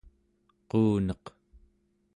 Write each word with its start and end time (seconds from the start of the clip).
quuneq 0.69 1.23